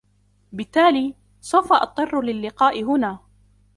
[0.51, 1.15] بالتالي،
[1.51, 3.19] سوف أضطرُ للقاءِ هنا.